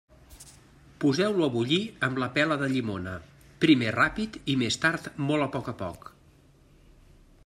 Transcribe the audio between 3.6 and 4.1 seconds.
primer